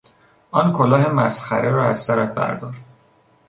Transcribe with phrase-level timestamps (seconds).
[0.51, 2.75] آن کلاه مسخره را از سرت بردار!